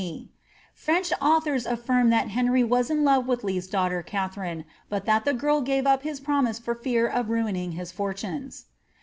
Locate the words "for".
6.57-6.73